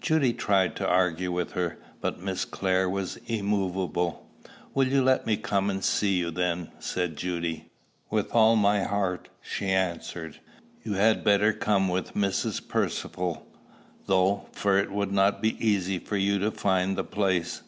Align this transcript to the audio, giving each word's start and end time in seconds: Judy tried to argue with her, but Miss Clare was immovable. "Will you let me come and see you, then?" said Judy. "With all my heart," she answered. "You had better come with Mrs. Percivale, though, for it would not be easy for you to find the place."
Judy 0.00 0.32
tried 0.32 0.76
to 0.76 0.86
argue 0.86 1.32
with 1.32 1.54
her, 1.54 1.76
but 2.00 2.20
Miss 2.22 2.44
Clare 2.44 2.88
was 2.88 3.16
immovable. 3.26 4.24
"Will 4.74 4.86
you 4.86 5.02
let 5.02 5.26
me 5.26 5.36
come 5.36 5.68
and 5.70 5.82
see 5.82 6.18
you, 6.18 6.30
then?" 6.30 6.70
said 6.78 7.16
Judy. 7.16 7.66
"With 8.08 8.32
all 8.32 8.54
my 8.54 8.84
heart," 8.84 9.28
she 9.40 9.66
answered. 9.66 10.38
"You 10.84 10.92
had 10.92 11.24
better 11.24 11.52
come 11.52 11.88
with 11.88 12.14
Mrs. 12.14 12.60
Percivale, 12.68 13.44
though, 14.06 14.46
for 14.52 14.78
it 14.78 14.92
would 14.92 15.10
not 15.10 15.42
be 15.42 15.56
easy 15.58 15.98
for 15.98 16.16
you 16.16 16.38
to 16.38 16.52
find 16.52 16.96
the 16.96 17.02
place." 17.02 17.62